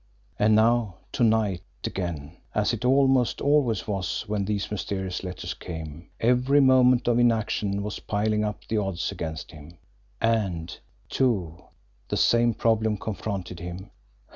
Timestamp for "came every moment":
5.53-7.07